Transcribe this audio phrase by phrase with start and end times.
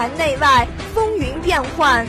[0.00, 2.06] 坛内外风云变幻，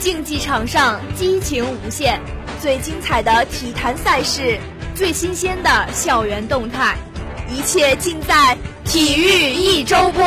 [0.00, 2.18] 竞技场上激情无限，
[2.58, 4.58] 最精彩的体坛赛事，
[4.94, 6.96] 最新鲜的校园动态，
[7.50, 10.24] 一切尽在体育一周播。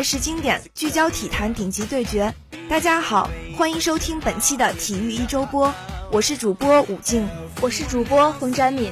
[0.00, 2.32] 赛事经典，聚焦体坛顶级对决。
[2.70, 5.70] 大家好，欢迎收听本期的体育一周播，
[6.10, 7.28] 我是主播武静，
[7.60, 8.90] 我是主播冯展敏。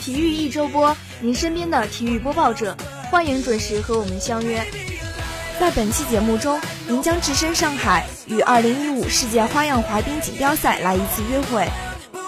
[0.00, 2.76] 体育一周播，您身边的体育播报者，
[3.08, 4.66] 欢迎准时和我们相约。
[5.60, 11.68] 在本期节目中，您将置身上海，与2015世界花样滑冰锦标赛来一次约会，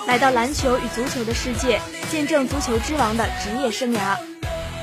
[0.07, 1.81] 来到篮球与足球的世界，
[2.13, 4.17] 见证足球之王的职业生涯。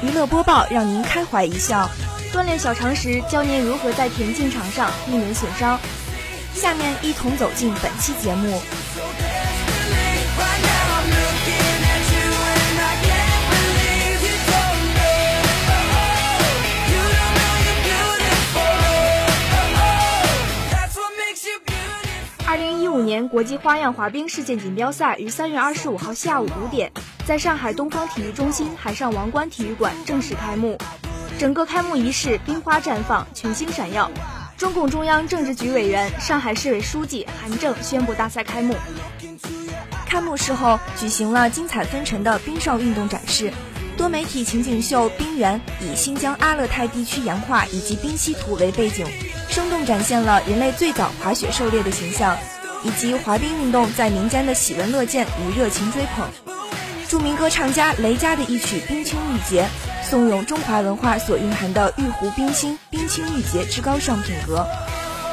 [0.03, 1.89] 娱乐播报让您开怀一笑。
[2.33, 5.77] 锻炼小常识，教您如何在田径场上避免损伤。
[6.53, 8.61] 下面一同走进本期节目。
[22.47, 26.89] 二零一五年国际花样滑冰世界锦标赛于三月二十五号下午五点，
[27.25, 30.77] 在上海东方体育中心海上王冠体育馆正式开幕。
[31.42, 34.11] 整个开幕仪式冰花绽放，群星闪耀。
[34.58, 38.75] 中共中央政治局委员、上海市委书记韩正宣布大赛开幕。
[40.06, 43.52] 开幕式后举行了精彩纷呈的冰上运动展示，
[43.98, 49.08] 多媒体情景秀《冰原》以新疆阿勒泰地区岩画以及冰溪图为背景，
[49.49, 52.38] 生动展现了人类最早滑雪狩猎的形象，
[52.83, 56.30] 以及滑冰运动在民间的喜闻乐见与热情追捧。
[57.08, 59.64] 著名歌唱家雷佳的一曲《冰清玉洁》。
[60.11, 64.67] 颂咏中华文化所蕴含的玉壶冰心、冰清玉洁之高尚品格。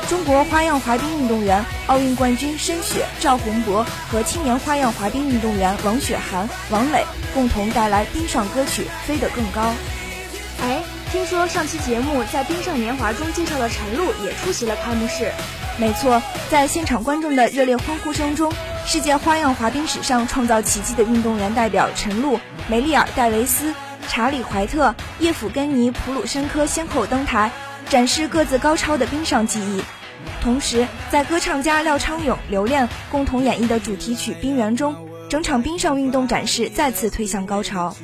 [0.08, 9.62] 中国花样滑冰运动员、奥运冠军申雪、赵宏博和青年花样滑冰运动员王雪涵、王磊共同带来冰上歌曲《飞得更高》。
[10.62, 10.80] 哎，
[11.10, 15.32] 听说上期节目在《冰上年华》中介绍的陈露也出席了开幕式。
[15.76, 18.52] 没错，在现场观众的热烈欢呼声中，
[18.86, 22.38] 世界花样滑冰史上创造奇迹的运动员代表陈露、
[22.68, 23.74] 梅丽尔·戴维斯。
[24.08, 27.52] 查理·怀特、叶甫根尼·普鲁申科先后登台，
[27.88, 29.82] 展示各自高超的冰上技艺。
[30.40, 34.96] 同时，在歌唱家廖昌永、刘恋共同演绎的主题曲《冰原》中，
[35.28, 37.94] 整场冰上运动展示再次推向高潮。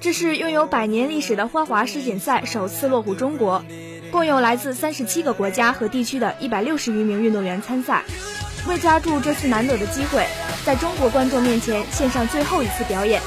[0.00, 3.64] 这是拥有百年历史的花滑世锦赛首次落户中国，
[4.10, 8.02] 共有来自三十七个国家和地区的一百六十余名运动员参赛。
[8.66, 10.26] 为抓住这次难得的机会，
[10.64, 13.20] 在中国观众面前献上最后一次表演。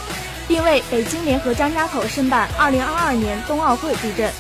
[0.47, 4.31] 并为北京联合张家口申办2022年冬奥会助阵。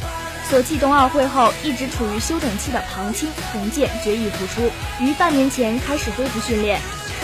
[0.49, 6.79] 所继冬奥会后一直处于休整期的庞青、童健决意复出，于半年前开始恢复训练。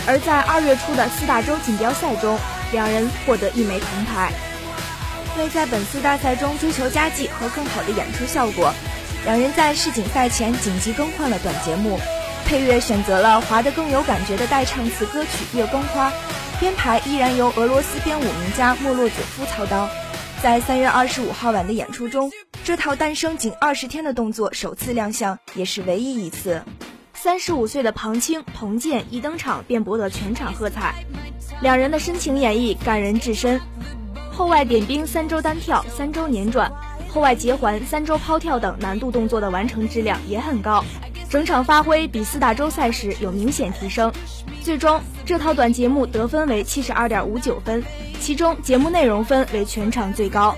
[0.07, 2.39] 而在二月初的四大洲锦标赛中，
[2.71, 4.31] 两人获得一枚铜牌。
[5.37, 8.73] 为在本次大赛中追求佳绩和更好的演出效果，
[9.23, 11.99] 两人在世锦赛前紧急更换了短节目，
[12.45, 16.09] 配乐选择了滑得更有感觉的带唱词歌曲《月光花》。
[16.61, 19.89] 编排依然由俄罗斯编舞名家莫洛佐夫操刀，
[20.43, 22.31] 在三月二十五号晚的演出中，
[22.63, 26.61] 这套诞生仅二十天的动作首次亮相，也是唯一一次。
[27.15, 30.93] 三十五岁的庞青、童健一登场便博得全场喝彩，
[31.63, 33.59] 两人的深情演绎感人至深。
[34.31, 36.71] 后外点冰、三周单跳、三周粘转、
[37.09, 40.85] 后外结环、三周抛跳等难度动作的完成质量也很高，
[41.31, 44.11] 整场发挥比四大洲赛时有明显提升。
[44.61, 47.81] 最终，这套短节目得分为七十二点五九分，
[48.19, 50.53] 其中节目内容分为全场最高。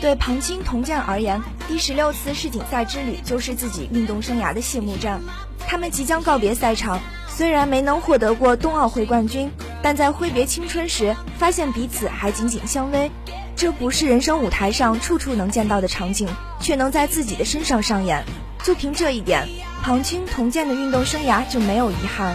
[0.00, 1.38] 对庞青、童健而言，
[1.68, 5.20] 第十六次世锦赛之旅就是自己运动生涯的谢幕战。
[5.58, 6.98] 他们即将告别赛场，
[7.28, 9.50] 虽然没能获得过冬奥会冠军，
[9.82, 13.10] 但在挥别青春时，发现彼此还紧紧相偎。
[13.54, 16.26] 这不是人生舞台上处处能见到的场景，
[16.60, 18.24] 却能在自己的身上上演。
[18.64, 19.46] 就凭这一点，
[19.82, 22.34] 庞青、童健的运动生涯就没有遗憾。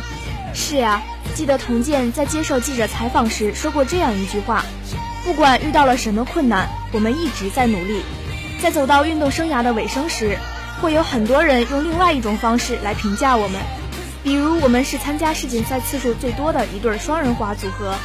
[0.53, 1.01] 是呀，
[1.33, 4.63] 记得童健在接受记者采访时说过这样一句话
[5.25, 8.03] ：“不管遇到了什么困难，我们一直在努力。”
[8.61, 10.37] 在走到运动生涯的尾声时，
[10.79, 13.59] 会有很多人用另外一种方式来评价我们，
[14.21, 17.95] 比如我们是参加世锦赛次数最多的一对双人滑组合。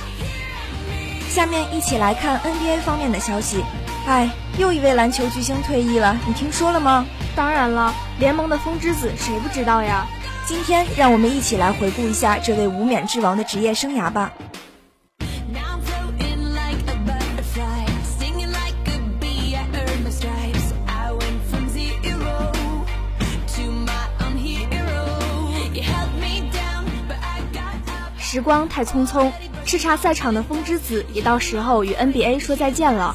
[1.29, 3.63] 下面一起来看 NBA 方面的消息。
[4.07, 7.05] 哎，又一位篮球巨星退役了，你听说了吗？
[7.37, 10.07] 当然了，联盟的风之子谁不知道呀？
[10.47, 14.33] 今天让我们一起来回顾一下这位无冕之王的职业生涯吧。
[28.19, 29.31] 时光太匆匆，
[29.65, 33.15] 叱咤赛场的风之子也到时候与 NBA 说再见了。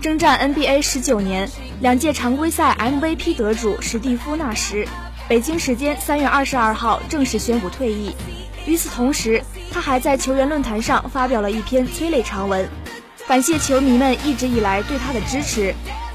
[0.00, 1.48] 征战 NBA 十九年，
[1.80, 4.88] 两届常规赛 MVP 得主史蒂夫·纳什，
[5.28, 8.14] 北京时间三月二十二号正式宣布退役。
[8.64, 12.66] 与此同时，他还在球员论坛上发表了一篇催泪长文，
[13.28, 15.74] 感谢球迷们一直以来对他的支持，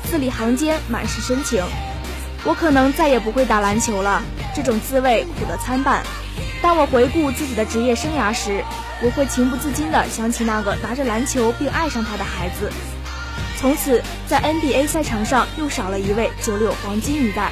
[0.10, 1.64] 字里行间满是深情。
[2.44, 4.24] 我可能再也不会打篮球了，
[4.56, 6.02] 这种滋味苦得参半。
[6.60, 8.64] 当我回顾自己的职业生涯时，
[9.04, 12.72] 我会情不自禁地想起那个拿着篮球并爱上他的孩子。
[13.62, 17.52] 从此，在 NBA 赛场上又少了一位九六黄金一代。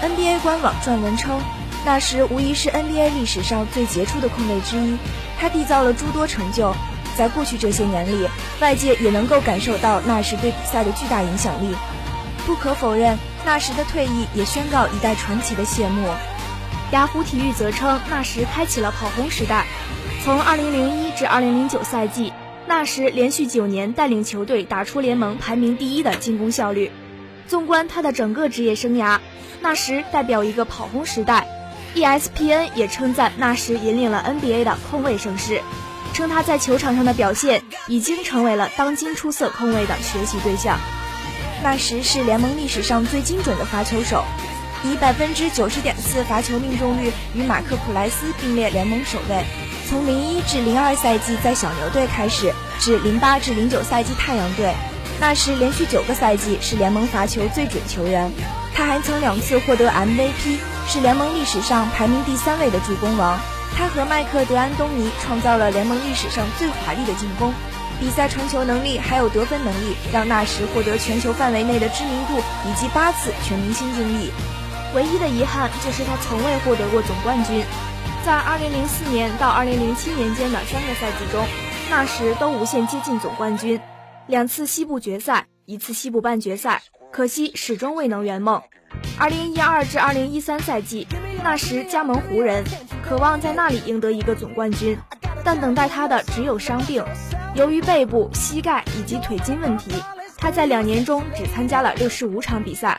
[0.00, 1.40] NBA 官网撰文称，
[1.84, 4.96] 纳什无疑是 NBA 历史上最杰出的控卫之一，
[5.40, 6.72] 他缔造了诸多成就。
[7.16, 8.28] 在过去这些年里，
[8.60, 11.74] 外界也能够感受到纳什对比赛的巨大影响力。
[12.46, 16.08] 不可否认，纳什的退役也宣告一代传奇的谢幕。
[16.92, 19.66] 雅虎体育则称，纳什开启了跑轰时代。
[20.24, 22.32] 从2001至2009赛季，
[22.66, 26.90] 纳什连续九年带领球队打出联盟排名第一的进攻效率。
[27.48, 29.18] 纵观他的整个职业生涯，
[29.60, 31.46] 纳什代表一个跑轰时代。
[31.94, 35.60] ESPN 也称赞纳什引领了 NBA 的控卫盛世，
[36.14, 40.78] 称他在球场上的表现已经成为了当今出色控卫的学习对象。
[41.62, 44.24] 纳什是联盟历史上最精准的罚球手。
[44.84, 49.44] 以百分之九十点四罚球命中率与马克普莱斯并列联盟首位。
[49.88, 54.74] 从零一至零二赛季在小牛队开始，至零八至零九赛季太阳队，
[55.20, 58.30] 那时连续九个赛季是联盟罚球最准球员。
[58.74, 60.58] 他还曾两次获得 MVP，
[60.88, 63.38] 是联盟历史上排名第三位的助攻王。
[63.76, 67.52] 他和麦克德安东尼创造了联盟历史上最华丽的进攻。
[68.00, 74.32] 比赛传球能力还有得分能力，让纳什获得全球范围内的知名度以及八次全明星经历。
[74.94, 77.64] 唯一的遗憾就是他从未获得过总冠军。
[78.24, 81.44] 在2004年到2007年间的三个赛季中，
[81.90, 83.80] 纳什都无限接近总冠军，
[84.28, 88.62] 两次西部决赛，一次西部半决赛，可惜始终未能圆梦。
[89.18, 91.08] 2012至2013赛季，
[91.42, 92.62] 纳什加盟湖人，
[93.04, 94.96] 渴望在那里赢得一个总冠军，
[95.42, 97.04] 但等待他的只有伤病。
[97.56, 99.90] 由于背部、膝盖以及腿筋问题，
[100.38, 102.96] 他在两年中只参加了65场比赛。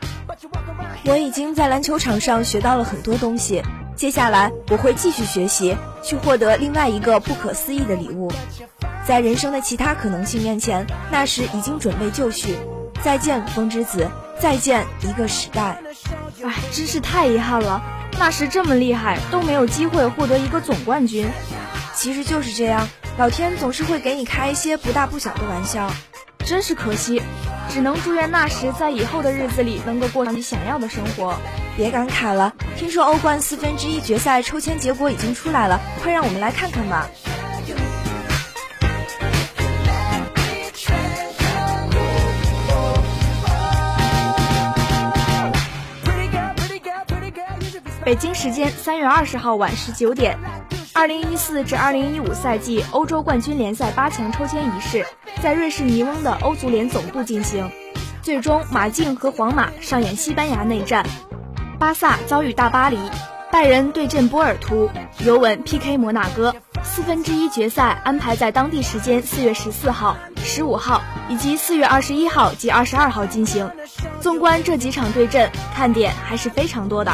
[1.06, 3.62] 我已经在篮球场上学到了很多东西，
[3.96, 8.30] 接下来我会继续学习，去获得另外一个不可思议的礼物。
[9.06, 12.56] 在人生的其他可能性面前，那时已经准备就绪。
[13.02, 14.08] 再见，风之子，
[14.40, 15.78] 再见一个时代。
[16.42, 17.82] 唉，真是太遗憾了，
[18.18, 21.28] 那时这么厉害都没有机会获得一个总冠军。
[21.94, 22.88] 其实就是这样，
[23.18, 25.90] 老天总是会给你开一些不大不小的玩笑。
[26.46, 27.22] 真是可惜，
[27.70, 31.34] 只能祝愿纳什在以后的日子里能够过上你想要的生活。
[31.76, 37.08] 别感慨了，听说欧冠四分之一决赛抽签结果已经出来了，快让我们来看看吧。
[48.04, 50.38] 北京时间三月二十号晚十九点。
[50.92, 55.04] 二零一四至二零一五赛季欧洲冠军联赛八强抽签仪式
[55.44, 57.70] 在瑞士尼翁的欧足联总部进行，
[58.22, 61.04] 最终马竞和皇马上演西班牙内战，
[61.78, 62.96] 巴萨遭遇大巴黎，
[63.52, 66.56] 拜仁对阵波尔图，尤文 PK 摩纳哥。
[66.82, 73.70] 四分之一决赛安排在当地时间四月十四号、十五号以及四月二十一号及二十二号进行。
[74.22, 77.12] 纵观这几场对阵，看点还是非常多的。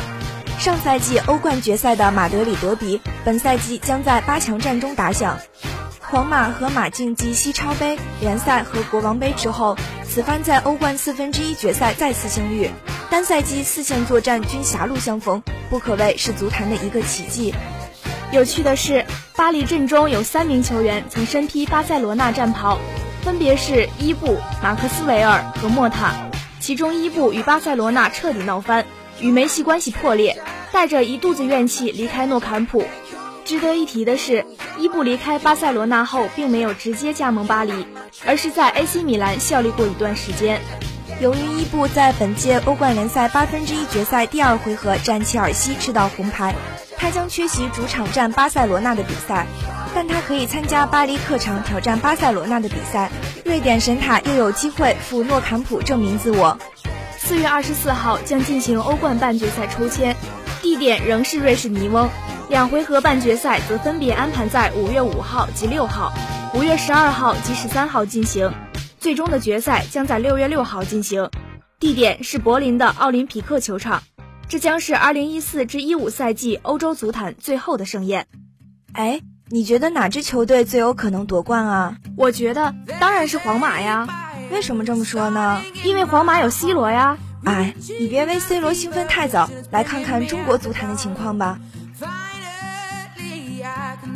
[0.60, 5.36] 上赛季欧冠决赛的马德里德比，本赛季将在八强战中打响。
[6.10, 12.68] 皇马和马竞继西超杯联赛和国王杯之后，此番在欧冠四分之一决赛再次相遇，
[13.08, 15.40] 单赛季四线作战均狭路相逢，
[15.70, 17.54] 不可谓是足坛的一个奇迹。
[18.32, 22.76] 有趣的是，巴黎阵中有三名球员曾身披巴塞罗那战袍，
[23.22, 26.12] 分别是伊布、马克斯韦尔和莫塔，
[26.58, 28.84] 其中伊布与巴塞罗那彻底闹翻。
[29.20, 32.82] 与梅西关系破裂，带着一肚子怨气离开诺坎普。
[33.50, 34.46] 值得一提的是，
[34.78, 37.84] 伊布离开巴塞罗那后，并没有直接加盟巴黎，
[38.24, 40.60] 而是在 AC 米兰效力过一段时间。
[41.20, 46.54] 由于伊布在本届欧冠联赛八分之一决赛第二回合战切尔西吃到红牌，
[46.96, 49.44] 他将缺席主场战巴塞罗那的比赛，
[49.96, 53.10] 但他可以参加巴黎客场挑战巴塞罗那的比赛。
[53.44, 56.56] 瑞典神塔又有机会赴诺坎普证明自我。
[57.18, 60.14] 四月二十四号将进行欧冠半决赛抽签，
[60.62, 62.08] 地点仍是瑞士尼翁，
[62.50, 66.12] 两回合半决赛则分别安排在五月五号及六号、
[66.52, 68.52] 五月十二号及十三号进行，
[68.98, 71.30] 最终的决赛将在六月六号进行，
[71.78, 74.02] 地点是柏林的奥林匹克球场。
[74.48, 78.26] 这将是二零一四至一五赛季欧洲足坛最后的盛宴。
[78.94, 81.98] 哎，你觉得哪支球队最有可能夺冠啊？
[82.16, 84.08] 我觉得当然是皇马呀。
[84.50, 85.62] 为什么这么说呢？
[85.84, 87.16] 因为皇马有 C 罗呀。
[87.44, 91.60] 哎，你别为 C 罗兴奋太早，来看看中国足坛的情况吧。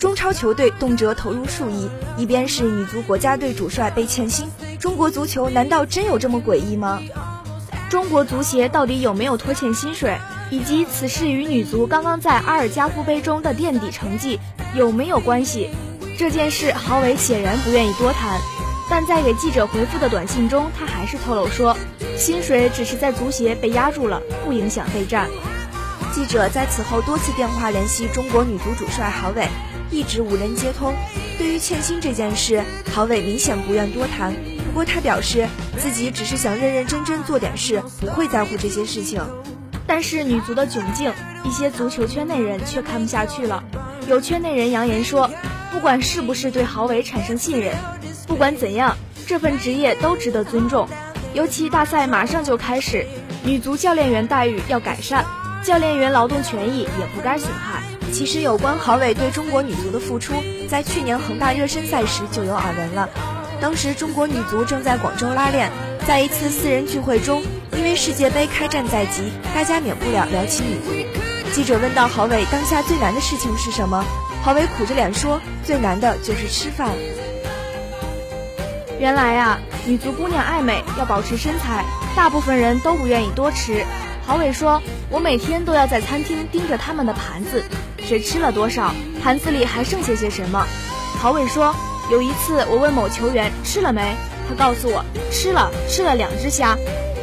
[0.00, 4.48] 中超球队动辄投入数亿；一边是女足国家队主帅被欠薪。
[4.78, 7.02] 中国足球难道真有这么诡异吗？
[7.90, 10.16] 中国足协到底有没有拖欠薪水？
[10.50, 14.40] 以及此事与女足刚刚在阿尔加夫杯中的垫底成绩
[14.74, 15.68] 有没有关系？
[16.16, 18.40] 这件事，郝伟显然不愿意多谈。
[18.88, 21.76] 但在给记者回复的短信中，他还是透露说，
[22.16, 25.28] 薪水只是在足协被压住了，不影响备战。
[26.14, 29.46] 记者在此后多次电话联系中国女足主帅郝伟，
[29.90, 30.94] 一直无人接通。
[31.38, 34.34] 对于欠薪这件事，郝伟明显不愿多谈。
[34.66, 39.20] 不过他表示，自己只是想认认真真做点事，不会在乎这些事情。
[39.86, 41.12] 但是女足的窘境，
[41.44, 43.64] 一些足球圈内人却看不下去了。
[44.06, 45.28] 有圈内人扬言说，
[45.72, 47.74] 不管是不是对郝伟产生信任，
[48.28, 50.88] 不管怎样，这份职业都值得尊重。
[51.34, 53.06] 尤其大赛马上就开始，
[53.42, 55.24] 女足教练员待遇要改善，
[55.64, 57.79] 教练员劳动权益也不该损害。
[58.12, 60.34] 其实有关郝伟对中国女足的付出，
[60.68, 63.08] 在去年恒大热身赛时就有耳闻了。
[63.60, 65.70] 当时中国女足正在广州拉练，
[66.06, 67.42] 在一次私人聚会中。
[67.76, 70.92] 因为世界杯开战在即，大家免不了聊起女足。
[71.54, 74.04] 记者问到郝伟当下最难的事情是什么，
[74.44, 76.90] 郝伟苦着脸说：“最难的就是吃饭。”
[79.00, 83.86] 原来啊，女足姑娘爱美，要保持身材，大部分人都不愿意多吃。
[84.26, 87.64] 郝伟说：“我每天都要在餐厅盯着他们的盘子，
[88.10, 90.66] 谁吃了多少，盘子里还剩下些什么。”
[91.22, 91.72] 郝伟说
[92.10, 94.16] ：“有一次我问某球员吃了没，
[94.48, 96.76] 他告诉我吃了，吃了两只虾。”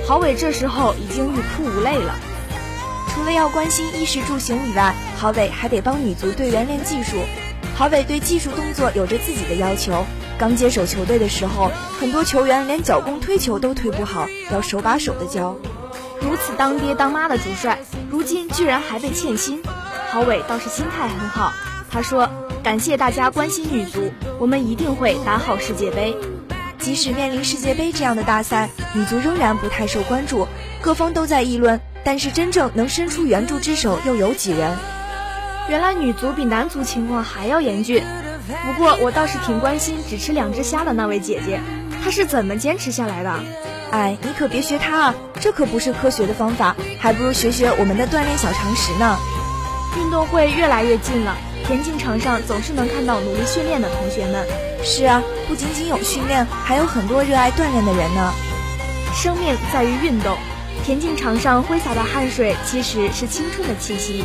[0.07, 2.15] 郝伟这时候已经欲哭无泪了。
[3.09, 7.17] 除了要关心衣食住行以外，郝伟还得帮女足队员练技术。
[7.75, 10.05] 郝伟对技术动作有着自己的要求。
[10.39, 15.57] 刚接手球队的时候，很多球员连脚弓推球都推不好，要手把手的教。
[16.21, 17.79] 如此当爹当妈的主帅，
[18.09, 19.61] 如今居然还被欠薪。
[20.17, 21.53] 郝伟倒是心态很好，
[21.91, 22.27] 他说
[22.65, 26.17] ：“感谢大家关心女足，我们一定会打好世界杯。”
[26.81, 30.47] 即使面临世界杯这样的大赛，女足仍然不太受关注，
[30.81, 34.75] 各方都在议论，但是真正能伸出援助之手又有几人？
[35.69, 38.03] 原来女足比男足情况还要严峻。
[38.65, 41.59] 不过我倒是挺关心只吃两只虾的那位姐姐，
[42.03, 43.35] 她是怎么坚持下来的？
[43.91, 49.15] 哎，你可别学她啊，这可不是科学的方法，还不如学学我们的锻炼小常识呢。
[49.95, 54.45] 运动会越来越近了，田径场上总是能看到努力训练的同学们。
[54.83, 58.33] 是啊，不仅仅有训练，还有很多热爱锻炼的人呢。
[59.15, 60.37] 生命在于运动，
[60.83, 64.23] 田径场上挥洒的汗水其实是青春的气息。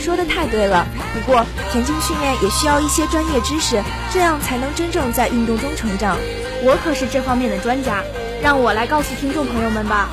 [0.00, 0.86] 说的太对了。
[1.12, 3.82] 不过，田径训练也需要一些专业知识，
[4.12, 6.16] 这样才能真正在运动中成长。
[6.62, 8.02] 我可是这方面的专家，
[8.42, 10.08] 让我来告诉听众朋友们吧。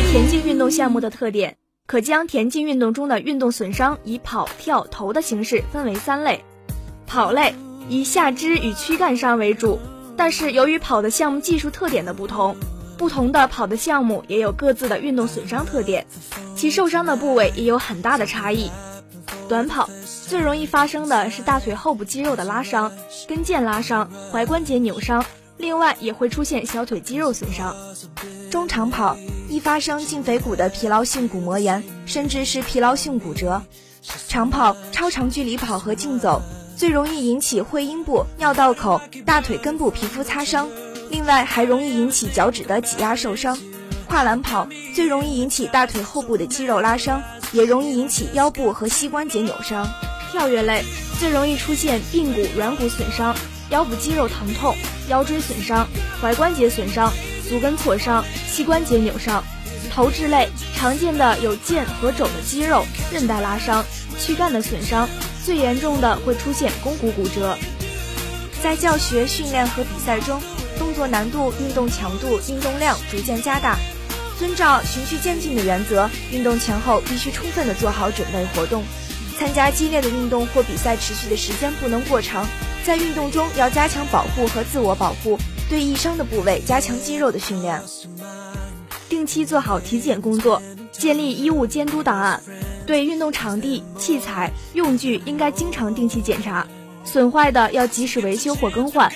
[0.00, 6.42] 田径运动项目的特点，可将田径运动中的运动损伤以跑、跳、投的形式分为三类。
[7.06, 7.54] 跑类
[7.90, 9.78] 以下肢与躯干伤为主，
[10.16, 12.56] 但是由于跑的项目技术特点的不同，
[12.96, 16.06] 不同的跑的项目也有各自的运动损伤特点，
[16.56, 18.70] 其受伤的部位也有很大的差异。
[19.46, 19.90] 短跑
[20.26, 22.90] 最容易发生的是大腿后部肌肉的拉伤、
[23.28, 25.22] 跟腱拉伤、踝关节扭伤。
[25.58, 27.76] 另外也会出现小腿肌肉损伤，
[28.50, 29.16] 中长跑
[29.52, 33.60] 易发生胫腓骨的疲劳性骨膜炎，甚至是疲劳性骨折。
[34.26, 36.40] 长跑、超长距离跑和竞走
[36.74, 40.70] 最容易引起会阴部、尿道口、大腿根部皮肤擦伤，
[41.10, 43.58] 另外还容易引起脚趾的挤压受伤。
[44.06, 49.86] 跨栏跑最容易引起大腿后部的肌肉拉伤，也容易引起腰部和膝关节扭伤。
[50.30, 50.82] 跳跃类
[51.20, 53.36] 最容易出现髌骨、软骨损伤、
[53.68, 54.74] 腰部肌肉疼痛、
[55.10, 55.86] 腰椎损伤、
[56.22, 57.12] 踝关节损伤、
[57.52, 59.42] 足跟挫伤、膝关节扭伤；
[59.92, 62.82] 投掷类常见的有腱和肘的肌肉、
[63.12, 63.84] 韧带拉伤、
[64.18, 65.06] 躯干的损伤，
[65.44, 67.58] 最严重的会出现肱骨骨折。
[68.62, 70.40] 在教学、训练和比赛中，
[70.78, 73.76] 动作难度、运动强度、运动量逐渐加大。
[74.38, 78.82] 遵照循序渐进的原则，运动前后必须充分的做好准备活动。
[79.38, 82.48] 参加激烈的运动或比赛，持续的时间不能过长。
[82.82, 85.38] 在运动中要加强保护和自我保护，
[85.72, 87.80] 对易伤的部位加强肌肉的训练。
[89.08, 90.60] 定期做好体检工作，
[90.92, 92.42] 建立医务监督档案。
[92.84, 96.66] 对运动场地、器材、用具应该经常定期检查，
[97.06, 99.10] 损坏的要及时维修或更换。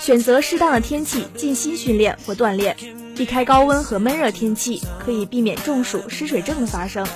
[0.00, 2.74] 选择适当的天气静心训练或锻炼。
[3.14, 7.06] 避开高温和闷热天气，可以避免中暑、湿水症的发生。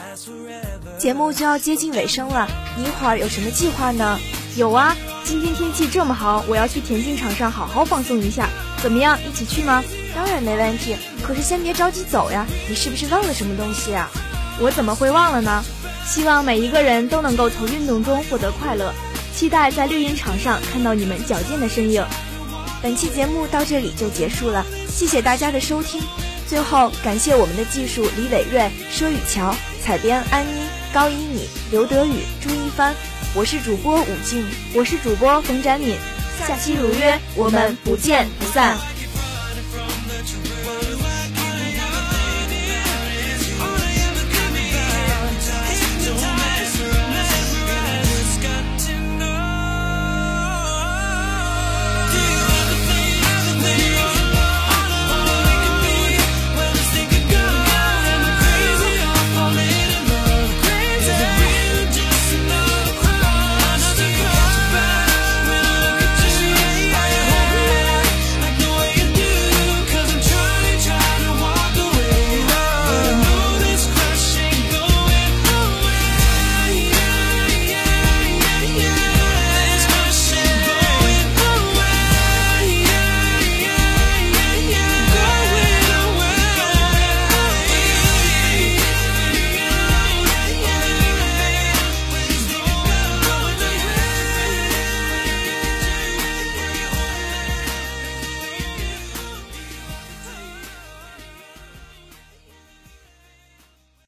[0.98, 2.46] 节目就要接近尾声了，
[2.76, 4.18] 你一会儿有什么计划呢？
[4.54, 4.94] 有啊，
[5.24, 8.50] 今天天气这么好，我要去田径场上好好放松一下。
[8.82, 9.82] 怎么样，一起去吗？
[10.12, 10.96] 当然没问题。
[11.22, 14.10] 可是先别着急走呀，你是不是忘了什么东西啊？
[14.60, 15.62] 我怎么会忘了呢？
[16.04, 18.92] 希望每一个人都能够从运动中获得快乐，
[19.32, 22.04] 期待在绿茵场上看到你们矫健的身影。
[22.82, 24.66] 本期节目到这里就结束了。
[24.88, 26.02] 谢谢大家的收听，
[26.48, 32.92] 最后感谢我们的技术李伟瑞、佘雨乔，采编安妮、高一米、刘德宇、朱一帆，
[33.32, 35.96] 我是主播武静，我是主播冯展敏，
[36.46, 38.76] 下期如约，我们不见不散。